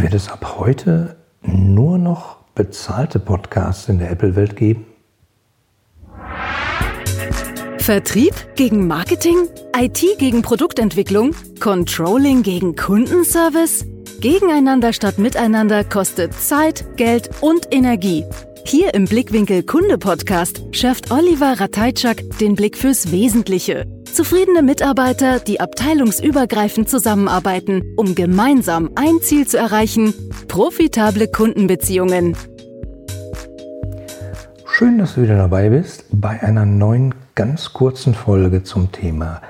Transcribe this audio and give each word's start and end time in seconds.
Wird 0.00 0.14
es 0.14 0.28
ab 0.28 0.58
heute 0.58 1.16
nur 1.42 1.98
noch 1.98 2.36
bezahlte 2.54 3.18
Podcasts 3.18 3.88
in 3.88 3.98
der 3.98 4.12
Apple-Welt 4.12 4.54
geben? 4.54 4.86
Vertrieb 7.78 8.34
gegen 8.54 8.86
Marketing? 8.86 9.48
IT 9.76 10.04
gegen 10.18 10.42
Produktentwicklung? 10.42 11.34
Controlling 11.58 12.44
gegen 12.44 12.76
Kundenservice? 12.76 13.86
Gegeneinander 14.20 14.92
statt 14.92 15.18
miteinander 15.18 15.82
kostet 15.82 16.32
Zeit, 16.32 16.84
Geld 16.96 17.30
und 17.40 17.66
Energie. 17.72 18.24
Hier 18.64 18.94
im 18.94 19.06
Blickwinkel 19.06 19.64
Kunde 19.64 19.98
Podcast 19.98 20.62
schärft 20.70 21.10
Oliver 21.10 21.58
Rateitschak 21.58 22.22
den 22.38 22.54
Blick 22.54 22.76
fürs 22.76 23.10
Wesentliche. 23.10 23.84
Zufriedene 24.18 24.62
Mitarbeiter, 24.62 25.38
die 25.38 25.60
abteilungsübergreifend 25.60 26.88
zusammenarbeiten, 26.88 27.94
um 27.96 28.16
gemeinsam 28.16 28.90
ein 28.96 29.20
Ziel 29.20 29.46
zu 29.46 29.58
erreichen, 29.58 30.12
profitable 30.48 31.28
Kundenbeziehungen. 31.28 32.36
Schön, 34.66 34.98
dass 34.98 35.14
du 35.14 35.22
wieder 35.22 35.36
dabei 35.36 35.68
bist 35.68 36.04
bei 36.10 36.42
einer 36.42 36.66
neuen 36.66 37.14
ganz 37.36 37.72
kurzen 37.72 38.12
Folge 38.12 38.64
zum 38.64 38.90
Thema 38.90 39.40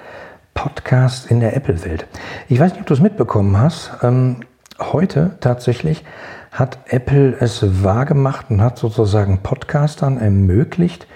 Podcast 0.53 1.31
in 1.31 1.41
der 1.41 1.57
Apple-Welt. 1.57 2.07
Ich 2.51 2.61
weiß 2.61 2.73
nicht, 2.73 2.83
ob 2.83 2.87
du 2.89 2.93
es 2.93 3.01
mitbekommen 3.01 3.57
hast. 3.57 3.93
Ähm, 4.03 4.41
heute 4.79 5.39
tatsächlich 5.41 6.05
hat 6.53 6.77
Apple 6.89 7.35
es 7.41 7.65
wahrgemacht 7.83 8.51
und 8.51 8.61
hat 8.61 8.77
sozusagen 8.77 9.39
Podcastern 9.43 10.19
ermöglicht, 10.19 11.07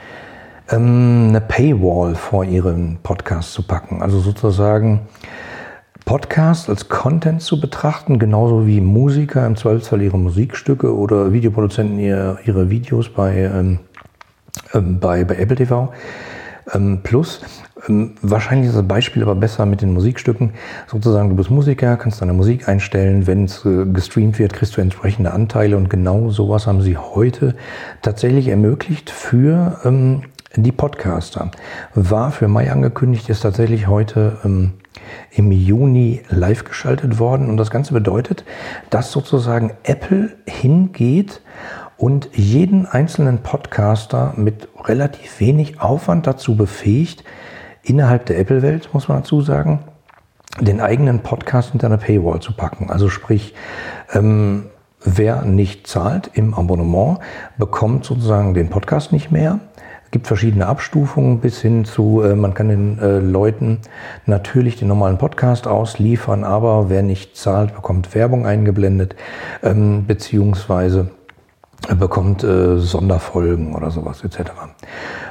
ähm, 0.73 1.27
eine 1.29 1.41
Paywall 1.41 2.15
vor 2.15 2.45
ihren 2.45 2.99
Podcast 3.03 3.53
zu 3.53 3.63
packen. 3.63 4.03
Also 4.03 4.21
sozusagen 4.21 5.03
Podcast 6.05 6.69
als 6.69 6.89
Content 6.89 7.43
zu 7.43 7.61
betrachten, 7.61 8.19
genauso 8.19 8.67
wie 8.67 8.81
Musiker 8.81 9.47
im 9.47 9.57
Zweifelsfall 9.57 10.03
ihre 10.03 10.19
Musikstücke 10.19 10.95
oder 10.97 11.33
Videoproduzenten 11.33 11.99
ihre, 11.99 12.39
ihre 12.45 12.71
Videos 12.71 13.09
bei, 13.09 13.37
ähm, 13.37 13.79
ähm, 14.75 14.99
bei, 14.99 15.25
bei 15.25 15.37
Apple 15.37 15.57
TV. 15.57 15.93
Ähm, 16.73 17.01
plus, 17.03 17.41
ähm, 17.89 18.15
wahrscheinlich 18.23 18.69
ist 18.69 18.77
das 18.77 18.87
Beispiel 18.87 19.23
aber 19.23 19.35
besser 19.35 19.67
mit 19.67 19.83
den 19.83 19.93
Musikstücken. 19.93 20.55
Sozusagen, 20.87 21.29
du 21.31 21.37
bist 21.37 21.51
Musiker, 21.51 21.97
kannst 21.97 22.21
deine 22.21 22.33
Musik 22.33 22.69
einstellen. 22.69 23.27
Wenn 23.27 23.45
es 23.45 23.65
äh, 23.65 23.85
gestreamt 23.87 24.39
wird, 24.39 24.53
kriegst 24.53 24.77
du 24.77 24.81
entsprechende 24.81 25.33
Anteile. 25.33 25.77
Und 25.77 25.89
genau 25.89 26.31
sowas 26.31 26.67
haben 26.67 26.83
sie 26.83 26.97
heute 26.97 27.55
tatsächlich 28.01 28.49
ermöglicht 28.49 29.11
für 29.11 29.81
ähm, 29.85 30.23
die 30.57 30.73
Podcaster. 30.73 31.51
War 31.95 32.31
für 32.31 32.49
Mai 32.49 32.71
angekündigt, 32.71 33.29
ist 33.29 33.41
tatsächlich 33.41 33.87
heute 33.87 34.39
ähm, 34.45 34.75
im 35.31 35.51
Juni 35.53 36.23
live 36.29 36.65
geschaltet 36.65 37.19
worden. 37.19 37.49
Und 37.49 37.57
das 37.57 37.71
Ganze 37.71 37.95
bedeutet, 37.95 38.45
dass 38.91 39.13
sozusagen 39.13 39.73
Apple 39.85 40.31
hingeht 40.47 41.41
und 41.97 42.31
jeden 42.33 42.87
einzelnen 42.87 43.39
Podcaster 43.39 44.35
mit 44.37 44.69
relativ 44.85 45.41
wenig 45.41 45.81
Aufwand 45.81 46.27
dazu 46.27 46.57
befähigt, 46.57 47.25
innerhalb 47.83 48.27
der 48.27 48.39
Apple-Welt, 48.39 48.91
muss 48.93 49.09
man 49.09 49.19
dazu 49.19 49.41
sagen, 49.41 49.81
den 50.61 50.81
eigenen 50.81 51.21
Podcast 51.21 51.71
hinter 51.71 51.87
eine 51.87 51.99
Paywall 51.99 52.41
zu 52.41 52.53
packen. 52.53 52.91
Also 52.91 53.09
sprich, 53.09 53.55
ähm, 54.13 54.67
wer 55.05 55.43
nicht 55.43 55.87
zahlt 55.87 56.31
im 56.35 56.55
Abonnement, 56.55 57.19
bekommt 57.57 58.05
sozusagen 58.05 58.55
den 58.55 58.69
Podcast 58.69 59.13
nicht 59.13 59.31
mehr. 59.31 59.61
Gibt 60.13 60.27
verschiedene 60.29 60.67
Abstufungen 60.67 61.41
bis 61.41 61.61
hin 61.61 61.85
zu, 61.85 62.23
äh, 62.23 62.37
man 62.37 62.55
kann 62.55 62.69
den 62.69 62.99
äh, 62.99 63.19
Leuten 63.19 63.79
natürlich 64.27 64.77
den 64.77 64.87
normalen 64.87 65.19
Podcast 65.19 65.67
ausliefern, 65.67 66.45
aber 66.45 66.91
wer 66.91 67.03
nicht 67.03 67.37
zahlt, 67.37 67.75
bekommt 67.75 68.15
Werbung 68.15 68.47
eingeblendet, 68.47 69.17
ähm, 69.65 70.07
beziehungsweise 70.07 71.11
bekommt 71.99 72.45
äh, 72.45 72.79
Sonderfolgen 72.79 73.75
oder 73.75 73.91
sowas 73.91 74.23
etc. 74.23 74.53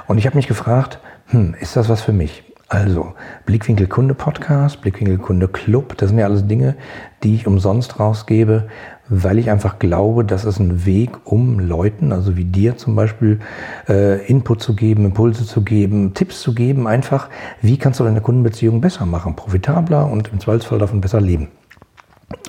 Und 0.08 0.18
ich 0.18 0.26
habe 0.26 0.36
mich 0.36 0.48
gefragt, 0.48 1.00
hm, 1.28 1.56
ist 1.59 1.78
das 1.78 1.88
was 1.88 2.02
für 2.02 2.12
mich? 2.12 2.50
Also, 2.74 3.16
Blickwinkel 3.46 3.88
Kunde 3.88 4.14
Podcast, 4.14 4.80
Blickwinkel 4.80 5.18
Kunde 5.18 5.50
Club, 5.50 5.98
das 5.98 6.08
sind 6.08 6.20
ja 6.20 6.26
alles 6.26 6.48
Dinge, 6.48 6.78
die 7.22 7.36
ich 7.36 7.46
umsonst 7.46 8.00
rausgebe, 8.00 8.70
weil 9.09 9.40
ich 9.40 9.52
einfach 9.52 9.78
glaube, 9.78 10.24
das 10.24 10.46
ist 10.46 10.59
ein 10.59 10.86
Weg, 10.86 11.10
um 11.26 11.60
Leuten, 11.60 12.14
also 12.14 12.38
wie 12.38 12.46
dir 12.46 12.78
zum 12.78 12.96
Beispiel, 12.96 13.42
äh, 13.90 14.26
Input 14.26 14.62
zu 14.62 14.74
geben, 14.74 15.04
Impulse 15.04 15.46
zu 15.46 15.64
geben, 15.64 16.14
Tipps 16.14 16.40
zu 16.40 16.56
geben, 16.56 16.88
einfach, 16.88 17.28
wie 17.62 17.78
kannst 17.78 18.00
du 18.00 18.06
deine 18.06 18.22
Kundenbeziehung 18.22 18.80
besser 18.80 19.06
machen, 19.06 19.36
profitabler 19.36 20.10
und 20.10 20.30
im 20.31 20.40
Zweifelsfall 20.40 20.80
davon 20.80 21.02
besser 21.02 21.20
leben 21.20 21.50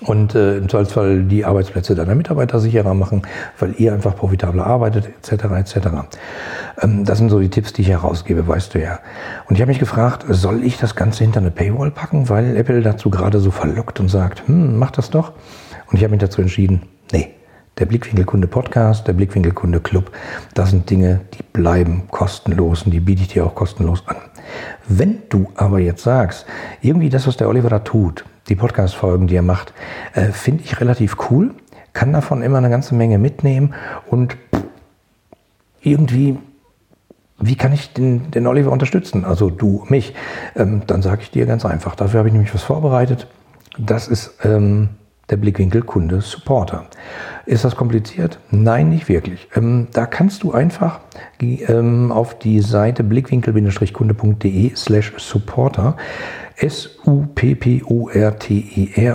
und 0.05 0.35
äh, 0.35 0.57
im 0.57 0.69
Zweifelsfall 0.69 1.25
die 1.25 1.45
Arbeitsplätze 1.45 1.95
deiner 1.95 2.15
Mitarbeiter 2.15 2.61
sicherer 2.61 2.95
machen, 2.95 3.23
weil 3.59 3.75
ihr 3.79 3.93
einfach 3.93 4.17
profitabler 4.17 4.67
arbeitet, 4.67 5.09
etc. 5.09 5.45
etc. 5.45 5.77
Ähm, 6.81 7.05
das 7.05 7.19
sind 7.19 7.31
so 7.31 7.41
die 7.41 7.51
Tipps, 7.51 7.73
die 7.73 7.83
ich 7.83 7.89
herausgebe, 7.89 8.47
weißt 8.47 8.75
du 8.75 8.81
ja. 8.81 8.99
Und 9.49 9.57
ich 9.57 9.61
habe 9.61 9.71
mich 9.71 9.79
gefragt, 9.79 10.25
soll 10.29 10.65
ich 10.65 10.79
das 10.79 10.97
Ganze 10.97 11.25
hinter 11.25 11.41
eine 11.41 11.51
Paywall 11.51 11.91
packen, 11.91 12.29
weil 12.29 12.57
Apple 12.57 12.83
dazu 12.83 13.11
gerade 13.11 13.41
so 13.41 13.51
verlockt 13.51 14.01
und 14.01 14.09
sagt, 14.09 14.47
hm, 14.49 14.79
mach 14.79 14.91
das 14.91 15.11
doch. 15.11 15.33
Und 15.91 15.99
ich 15.99 16.05
habe 16.05 16.13
mich 16.13 16.21
dazu 16.21 16.41
entschieden, 16.41 16.83
nee, 17.13 17.35
der 17.79 17.87
Blickwinkelkunde 17.87 18.49
Podcast, 18.49 19.07
der 19.09 19.13
Blickwinkelkunde 19.15 19.81
Club, 19.81 20.11
das 20.55 20.71
sind 20.71 20.91
Dinge, 20.91 21.21
die 21.35 21.43
bleiben 21.43 22.05
kostenlos 22.11 22.83
und 22.83 22.93
die 22.93 23.01
biete 23.01 23.23
ich 23.23 23.29
dir 23.29 23.47
auch 23.47 23.55
kostenlos 23.55 24.03
an. 24.07 24.17
Wenn 24.89 25.23
du 25.29 25.51
aber 25.57 25.79
jetzt 25.79 26.03
sagst, 26.03 26.47
irgendwie 26.83 27.09
das, 27.09 27.27
was 27.27 27.37
der 27.37 27.49
Oliver 27.49 27.71
da 27.71 27.79
tut, 27.79 28.25
die 28.49 28.57
Podcast-Folgen, 28.57 29.27
die 29.27 29.37
er 29.37 29.43
macht, 29.43 29.73
äh, 30.15 30.27
finde 30.33 30.65
ich 30.65 30.81
relativ 30.81 31.17
cool, 31.31 31.55
kann 31.93 32.13
davon 32.13 32.43
immer 32.43 32.59
eine 32.59 32.71
ganze 32.71 32.95
Menge 32.95 33.19
mitnehmen 33.19 33.75
und 34.09 34.37
irgendwie, 35.81 36.39
wie 37.39 37.57
kann 37.57 37.73
ich 37.73 37.93
den, 37.93 38.31
den 38.31 38.47
Oliver 38.47 38.71
unterstützen? 38.71 39.25
Also 39.25 39.51
du, 39.51 39.85
mich. 39.89 40.15
Ähm, 40.57 40.83
dann 40.87 41.03
sage 41.03 41.23
ich 41.23 41.31
dir 41.31 41.47
ganz 41.47 41.65
einfach, 41.65 41.95
dafür 41.97 42.19
habe 42.19 42.29
ich 42.29 42.33
nämlich 42.33 42.55
was 42.55 42.63
vorbereitet. 42.63 43.27
Das 43.79 44.09
ist 44.09 44.35
ähm, 44.45 44.91
der 45.33 45.39
Blickwinkel 45.39 45.83
Kunde 45.83 46.21
Supporter. 46.21 46.85
Ist 47.47 47.65
das 47.65 47.75
kompliziert? 47.75 48.39
Nein, 48.51 48.91
nicht 48.91 49.09
wirklich. 49.09 49.49
Ähm, 49.57 49.89
da 49.93 50.07
kannst 50.07 50.45
du 50.45 50.53
einfach 50.53 51.01
ähm, 51.41 52.13
auf 52.13 52.39
die 52.39 52.61
Seite 52.61 53.03
blickwinkel-kunde.de 53.03 54.77
slash 54.77 55.15
supporter 55.17 55.97
S-U-P-P-O-R-T-E-R, 56.57 57.49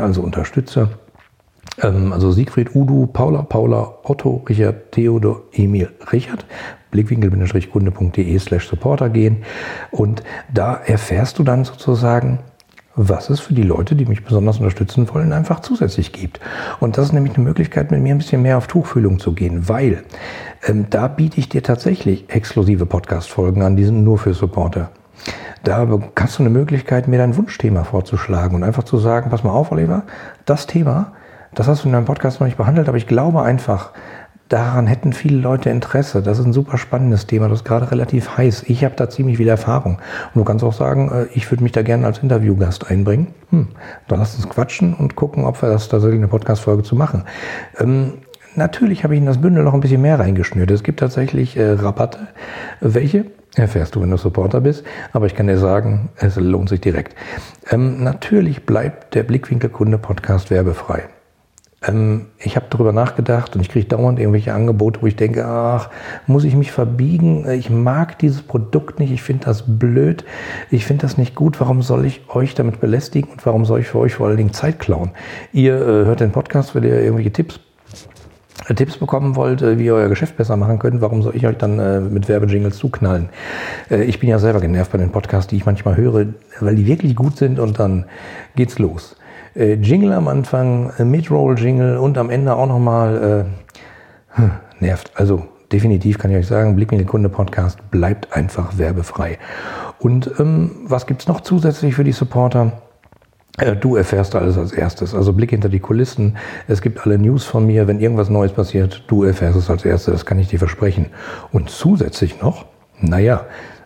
also 0.01 0.21
Unterstützer. 0.23 0.89
Ähm, 1.81 2.11
also 2.11 2.31
Siegfried, 2.31 2.75
Udo, 2.75 3.05
Paula, 3.05 3.43
Paula, 3.43 3.99
Otto, 4.03 4.43
Richard, 4.49 4.91
Theodor, 4.91 5.43
Emil, 5.53 5.91
Richard. 6.11 6.45
Blickwinkel-kunde.de 6.91 8.39
slash 8.39 8.67
supporter 8.67 9.09
gehen. 9.09 9.43
Und 9.91 10.23
da 10.51 10.73
erfährst 10.73 11.37
du 11.37 11.43
dann 11.43 11.63
sozusagen, 11.63 12.39
was 12.97 13.29
es 13.29 13.39
für 13.39 13.53
die 13.53 13.63
Leute, 13.63 13.95
die 13.95 14.05
mich 14.05 14.25
besonders 14.25 14.57
unterstützen 14.57 15.07
wollen, 15.13 15.31
einfach 15.31 15.59
zusätzlich 15.59 16.11
gibt. 16.11 16.39
Und 16.79 16.97
das 16.97 17.05
ist 17.05 17.13
nämlich 17.13 17.35
eine 17.35 17.43
Möglichkeit, 17.43 17.91
mit 17.91 18.01
mir 18.01 18.13
ein 18.13 18.17
bisschen 18.17 18.41
mehr 18.41 18.57
auf 18.57 18.67
Tuchfühlung 18.67 19.19
zu 19.19 19.33
gehen, 19.33 19.69
weil 19.69 20.03
ähm, 20.67 20.87
da 20.89 21.07
biete 21.07 21.39
ich 21.39 21.47
dir 21.47 21.61
tatsächlich 21.61 22.25
exklusive 22.29 22.87
Podcast-Folgen 22.87 23.61
an, 23.61 23.75
die 23.75 23.85
sind 23.85 24.03
nur 24.03 24.17
für 24.17 24.33
Supporter. 24.33 24.89
Da 25.63 25.87
hast 26.19 26.39
du 26.39 26.43
eine 26.43 26.49
Möglichkeit, 26.49 27.07
mir 27.07 27.17
dein 27.17 27.35
Wunschthema 27.35 27.83
vorzuschlagen 27.83 28.55
und 28.55 28.63
einfach 28.63 28.83
zu 28.83 28.97
sagen, 28.97 29.29
pass 29.29 29.43
mal 29.43 29.51
auf, 29.51 29.71
Oliver, 29.71 30.03
das 30.45 30.65
Thema, 30.65 31.13
das 31.53 31.67
hast 31.67 31.83
du 31.83 31.87
in 31.87 31.93
deinem 31.93 32.05
Podcast 32.05 32.39
noch 32.39 32.47
nicht 32.47 32.57
behandelt, 32.57 32.87
aber 32.87 32.97
ich 32.97 33.07
glaube 33.07 33.41
einfach, 33.41 33.91
daran 34.49 34.87
hätten 34.87 35.13
viele 35.13 35.37
Leute 35.37 35.69
Interesse. 35.69 36.21
Das 36.21 36.39
ist 36.39 36.45
ein 36.45 36.53
super 36.53 36.77
spannendes 36.77 37.27
Thema, 37.27 37.49
das 37.49 37.59
ist 37.59 37.65
gerade 37.65 37.91
relativ 37.91 38.37
heiß. 38.37 38.63
Ich 38.67 38.83
habe 38.83 38.95
da 38.95 39.09
ziemlich 39.09 39.37
viel 39.37 39.47
Erfahrung. 39.47 39.99
Und 40.33 40.39
du 40.39 40.43
kannst 40.43 40.63
auch 40.63 40.73
sagen, 40.73 41.11
äh, 41.11 41.25
ich 41.33 41.49
würde 41.51 41.63
mich 41.63 41.71
da 41.71 41.81
gerne 41.81 42.05
als 42.05 42.19
Interviewgast 42.19 42.89
einbringen. 42.89 43.27
Hm, 43.49 43.67
dann 44.07 44.19
lass 44.19 44.35
uns 44.35 44.47
quatschen 44.49 44.93
und 44.93 45.15
gucken, 45.15 45.45
ob 45.45 45.61
wir 45.61 45.69
das 45.69 45.89
tatsächlich 45.89 46.19
eine 46.19 46.27
Podcast-Folge 46.27 46.83
zu 46.83 46.95
machen. 46.95 47.23
Ähm, 47.79 48.13
natürlich 48.55 49.03
habe 49.03 49.15
ich 49.15 49.19
in 49.19 49.25
das 49.25 49.39
Bündel 49.39 49.63
noch 49.63 49.73
ein 49.73 49.81
bisschen 49.81 50.01
mehr 50.01 50.19
reingeschnürt. 50.19 50.71
Es 50.71 50.83
gibt 50.83 50.99
tatsächlich 50.99 51.57
äh, 51.57 51.71
Rabatte. 51.71 52.27
Welche? 52.79 53.25
Erfährst 53.55 53.95
du, 53.95 54.01
wenn 54.01 54.11
du 54.11 54.17
Supporter 54.17 54.61
bist. 54.61 54.85
Aber 55.13 55.25
ich 55.25 55.33
kann 55.33 55.47
dir 55.47 55.57
sagen, 55.57 56.09
es 56.17 56.35
lohnt 56.35 56.69
sich 56.69 56.79
direkt. 56.79 57.15
Ähm, 57.71 58.03
natürlich 58.03 58.65
bleibt 58.65 59.15
der 59.15 59.23
Blickwinkel-Kunde-Podcast 59.23 60.51
werbefrei. 60.51 61.05
Ähm, 61.85 62.27
ich 62.39 62.55
habe 62.55 62.65
darüber 62.69 62.91
nachgedacht 62.91 63.55
und 63.55 63.61
ich 63.61 63.69
kriege 63.69 63.85
dauernd 63.85 64.19
irgendwelche 64.19 64.53
Angebote, 64.53 65.01
wo 65.01 65.07
ich 65.07 65.15
denke, 65.15 65.45
ach, 65.45 65.89
muss 66.25 66.43
ich 66.43 66.55
mich 66.55 66.71
verbiegen? 66.71 67.49
Ich 67.49 67.69
mag 67.69 68.17
dieses 68.19 68.41
Produkt 68.41 68.99
nicht, 68.99 69.11
ich 69.11 69.21
finde 69.21 69.45
das 69.45 69.63
blöd, 69.67 70.25
ich 70.71 70.85
finde 70.85 71.03
das 71.03 71.17
nicht 71.17 71.35
gut. 71.35 71.59
Warum 71.59 71.81
soll 71.81 72.05
ich 72.05 72.21
euch 72.29 72.55
damit 72.55 72.79
belästigen 72.79 73.31
und 73.31 73.45
warum 73.45 73.65
soll 73.65 73.81
ich 73.81 73.87
für 73.87 73.99
euch 73.99 74.15
vor 74.15 74.27
allen 74.27 74.37
Dingen 74.37 74.53
Zeit 74.53 74.79
klauen? 74.79 75.11
Ihr 75.53 75.75
äh, 75.75 76.05
hört 76.05 76.19
den 76.19 76.31
Podcast, 76.31 76.73
weil 76.75 76.85
ihr 76.85 76.99
irgendwelche 77.01 77.31
Tipps 77.31 77.59
Tipps 78.75 78.97
bekommen 78.97 79.35
wollt, 79.35 79.61
äh, 79.61 79.77
wie 79.77 79.85
ihr 79.85 79.93
euer 79.93 80.09
Geschäft 80.09 80.35
besser 80.35 80.57
machen 80.57 80.79
könnt, 80.79 80.99
warum 80.99 81.21
soll 81.21 81.35
ich 81.35 81.45
euch 81.47 81.57
dann 81.57 81.79
äh, 81.79 82.01
mit 82.01 82.27
Werbejingles 82.27 82.77
zuknallen? 82.77 83.29
Äh, 83.89 84.03
ich 84.03 84.19
bin 84.19 84.29
ja 84.29 84.39
selber 84.39 84.59
genervt 84.59 84.91
bei 84.91 84.97
den 84.97 85.11
Podcasts, 85.11 85.47
die 85.47 85.57
ich 85.57 85.65
manchmal 85.65 85.95
höre, 85.95 86.25
weil 86.59 86.75
die 86.75 86.85
wirklich 86.85 87.15
gut 87.15 87.37
sind 87.37 87.59
und 87.59 87.79
dann 87.79 88.05
geht's 88.55 88.79
los. 88.79 89.15
Äh, 89.57 89.73
Jingle 89.73 90.13
am 90.13 90.27
Anfang, 90.27 90.91
äh, 90.99 91.03
Mid-Roll-Jingle 91.03 91.97
und 91.97 92.17
am 92.17 92.29
Ende 92.29 92.55
auch 92.55 92.67
nochmal, 92.67 93.45
äh, 93.47 94.39
hm, 94.39 94.51
nervt. 94.79 95.11
Also 95.15 95.47
definitiv 95.71 96.19
kann 96.19 96.29
ich 96.29 96.37
euch 96.37 96.47
sagen, 96.47 96.75
Blickwinkel 96.75 97.07
Kunde 97.07 97.29
Podcast 97.29 97.79
bleibt 97.89 98.33
einfach 98.33 98.77
werbefrei. 98.77 99.39
Und 99.99 100.31
ähm, 100.39 100.71
was 100.83 101.07
gibt's 101.07 101.27
noch 101.27 101.41
zusätzlich 101.41 101.95
für 101.95 102.03
die 102.03 102.11
Supporter? 102.11 102.83
Äh, 103.57 103.75
du 103.75 103.95
erfährst 103.95 104.35
alles 104.35 104.59
als 104.59 104.73
erstes. 104.73 105.15
Also 105.15 105.33
Blick 105.33 105.49
hinter 105.49 105.69
die 105.69 105.79
Kulissen. 105.79 106.37
Es 106.67 106.83
gibt 106.83 107.03
alle 107.03 107.17
News 107.17 107.43
von 107.43 107.65
mir. 107.65 107.87
Wenn 107.87 107.99
irgendwas 107.99 108.29
Neues 108.29 108.53
passiert, 108.53 109.05
du 109.07 109.23
erfährst 109.23 109.57
es 109.57 109.71
als 109.71 109.83
erstes. 109.83 110.13
Das 110.13 110.25
kann 110.27 110.37
ich 110.37 110.49
dir 110.49 110.59
versprechen. 110.59 111.07
Und 111.51 111.71
zusätzlich 111.71 112.41
noch, 112.41 112.65
naja, 113.01 113.45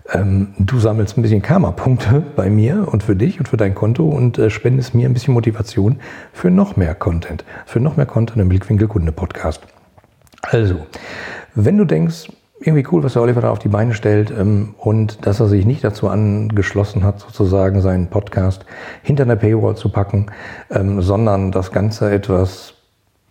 ähm, 0.09 0.53
du 0.57 0.79
sammelst 0.79 1.17
ein 1.17 1.21
bisschen 1.21 1.41
Karma-Punkte 1.41 2.23
bei 2.35 2.49
mir 2.49 2.87
und 2.91 3.03
für 3.03 3.15
dich 3.15 3.39
und 3.39 3.47
für 3.47 3.57
dein 3.57 3.75
Konto 3.75 4.07
und 4.07 4.37
äh, 4.37 4.49
spendest 4.49 4.93
mir 4.93 5.07
ein 5.07 5.13
bisschen 5.13 5.33
Motivation 5.33 5.99
für 6.33 6.49
noch 6.49 6.75
mehr 6.75 6.95
Content. 6.95 7.45
Für 7.65 7.79
noch 7.79 7.97
mehr 7.97 8.05
Content 8.05 8.41
im 8.41 8.49
Blickwinkel 8.49 8.87
Kunde 8.87 9.11
Podcast. 9.11 9.61
Also, 10.41 10.75
wenn 11.55 11.77
du 11.77 11.85
denkst, 11.85 12.29
irgendwie 12.59 12.85
cool, 12.91 13.03
was 13.03 13.13
der 13.13 13.21
Oliver 13.21 13.41
da 13.41 13.49
auf 13.49 13.59
die 13.59 13.69
Beine 13.69 13.93
stellt 13.93 14.31
ähm, 14.31 14.75
und 14.77 15.25
dass 15.25 15.39
er 15.39 15.47
sich 15.47 15.65
nicht 15.65 15.83
dazu 15.83 16.07
angeschlossen 16.07 17.03
hat, 17.03 17.19
sozusagen 17.19 17.81
seinen 17.81 18.07
Podcast 18.07 18.65
hinter 19.01 19.23
einer 19.23 19.35
Paywall 19.35 19.75
zu 19.75 19.89
packen, 19.89 20.27
ähm, 20.69 21.01
sondern 21.01 21.51
das 21.51 21.71
Ganze 21.71 22.11
etwas 22.11 22.75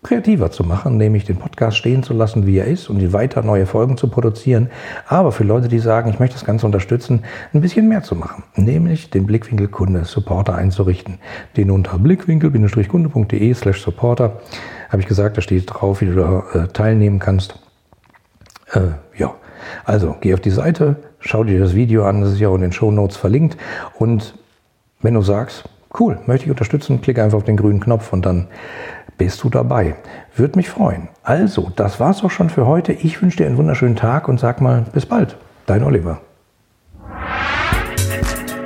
kreativer 0.03 0.51
zu 0.51 0.65
machen, 0.65 0.97
nämlich 0.97 1.25
den 1.25 1.37
Podcast 1.37 1.77
stehen 1.77 2.03
zu 2.03 2.15
lassen, 2.15 2.47
wie 2.47 2.57
er 2.59 2.67
ist 2.67 2.89
und 2.89 3.13
weiter 3.13 3.43
neue 3.43 3.67
Folgen 3.67 3.97
zu 3.97 4.09
produzieren. 4.09 4.71
Aber 5.07 5.31
für 5.31 5.45
Leute, 5.45 5.69
die 5.69 5.79
sagen, 5.79 6.11
ich 6.11 6.19
möchte 6.19 6.37
das 6.37 6.45
Ganze 6.45 6.65
unterstützen, 6.67 7.23
ein 7.53 7.61
bisschen 7.61 7.89
mehr 7.89 8.03
zu 8.03 8.15
machen, 8.15 8.45
nämlich 8.57 9.11
den 9.11 9.27
Blickwinkel 9.27 9.69
Kunde 9.69 10.05
Supporter 10.05 10.55
einzurichten. 10.55 11.19
Den 11.57 11.71
unter 11.71 11.99
blickwinkel-kunde.de 11.99 13.55
slash 13.55 13.83
Supporter 13.83 14.41
habe 14.89 15.03
ich 15.03 15.09
gesagt, 15.09 15.37
da 15.37 15.43
steht 15.43 15.65
drauf, 15.69 16.01
wie 16.01 16.07
du 16.07 16.15
da 16.15 16.45
äh, 16.55 16.69
teilnehmen 16.69 17.19
kannst. 17.19 17.59
Äh, 18.73 18.81
ja, 19.19 19.35
also 19.85 20.17
geh 20.21 20.33
auf 20.33 20.41
die 20.41 20.51
Seite, 20.51 20.97
schau 21.19 21.45
dir 21.45 21.61
das 21.61 21.75
Video 21.75 22.07
an, 22.07 22.23
das 22.23 22.33
ist 22.33 22.41
ja 22.41 22.49
auch 22.49 22.55
in 22.55 22.63
den 22.63 22.73
Show 22.73 22.91
Notes 22.91 23.17
verlinkt 23.17 23.59
und 23.99 24.35
wenn 25.03 25.15
du 25.15 25.23
sagst, 25.23 25.65
cool, 25.99 26.19
möchte 26.27 26.47
ich 26.47 26.51
unterstützen, 26.51 27.01
klicke 27.01 27.23
einfach 27.23 27.39
auf 27.39 27.45
den 27.45 27.57
grünen 27.57 27.81
Knopf 27.81 28.13
und 28.13 28.25
dann 28.27 28.49
bist 29.19 29.43
du 29.43 29.51
dabei. 29.51 29.97
Würde 30.35 30.57
mich 30.57 30.71
freuen. 30.71 31.09
Also, 31.23 31.71
das 31.75 32.01
war's 32.01 32.23
auch 32.25 32.31
schon 32.31 32.51
für 32.51 32.67
heute. 32.67 32.93
Ich 32.93 33.21
wünsche 33.21 33.39
dir 33.39 33.47
einen 33.47 33.59
wunderschönen 33.59 33.97
Tag 33.97 34.29
und 34.29 34.41
sag 34.41 34.61
mal 34.61 34.87
bis 34.93 35.07
bald. 35.07 35.37
Dein 35.67 35.83
Oliver. 35.83 36.21